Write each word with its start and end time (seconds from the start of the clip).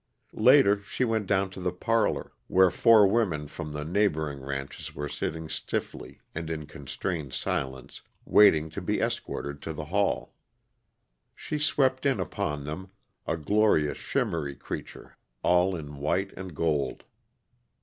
Later, 0.33 0.81
she 0.81 1.05
went 1.05 1.27
down 1.27 1.51
to 1.51 1.61
the 1.61 1.71
parlor, 1.71 2.31
where 2.47 2.71
four 2.71 3.05
women 3.05 3.45
from 3.47 3.71
the 3.71 3.85
neighboring 3.85 4.39
ranches 4.41 4.95
were 4.95 5.07
sitting 5.07 5.47
stiffly 5.47 6.21
and 6.33 6.49
in 6.49 6.65
constrained 6.65 7.33
silence, 7.33 8.01
waiting 8.25 8.71
to 8.71 8.81
be 8.81 8.99
escorted 8.99 9.61
to 9.61 9.73
the 9.73 9.85
hall. 9.85 10.33
She 11.35 11.59
swept 11.59 12.07
in 12.07 12.19
upon 12.19 12.63
them, 12.63 12.89
a 13.27 13.37
glorious, 13.37 13.99
shimmery 13.99 14.55
creature 14.55 15.17
all 15.43 15.75
in 15.75 15.97
white 15.97 16.31
and 16.31 16.55
gold. 16.55 17.03